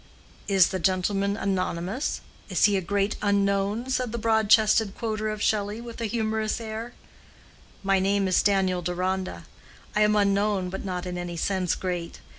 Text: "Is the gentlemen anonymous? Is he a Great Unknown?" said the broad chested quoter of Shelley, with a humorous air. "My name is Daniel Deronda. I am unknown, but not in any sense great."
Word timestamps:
"Is 0.47 0.69
the 0.69 0.79
gentlemen 0.79 1.37
anonymous? 1.37 2.21
Is 2.49 2.63
he 2.65 2.75
a 2.75 2.81
Great 2.81 3.17
Unknown?" 3.21 3.87
said 3.91 4.11
the 4.11 4.17
broad 4.17 4.49
chested 4.49 4.97
quoter 4.97 5.29
of 5.29 5.43
Shelley, 5.43 5.79
with 5.79 6.01
a 6.01 6.07
humorous 6.07 6.59
air. 6.59 6.93
"My 7.83 7.99
name 7.99 8.27
is 8.27 8.41
Daniel 8.41 8.81
Deronda. 8.81 9.45
I 9.95 10.01
am 10.01 10.15
unknown, 10.15 10.71
but 10.71 10.83
not 10.83 11.05
in 11.05 11.19
any 11.19 11.37
sense 11.37 11.75
great." 11.75 12.19